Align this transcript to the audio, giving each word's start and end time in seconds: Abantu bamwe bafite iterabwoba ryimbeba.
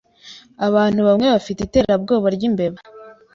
Abantu 0.67 0.99
bamwe 1.07 1.27
bafite 1.33 1.59
iterabwoba 1.63 2.27
ryimbeba. 2.35 2.77